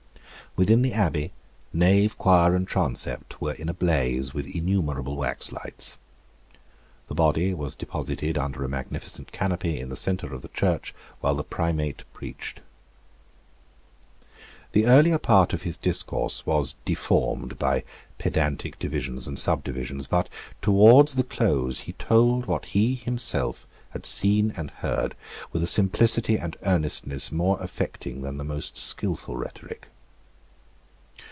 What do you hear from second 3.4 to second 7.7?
in a blaze with innumerable waxlights. The body